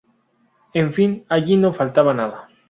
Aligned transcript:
En 0.73 0.93
fin 0.93 1.27
allí 1.29 1.57
no 1.57 1.75
faltaba 1.75 2.11
nada. 2.15 2.49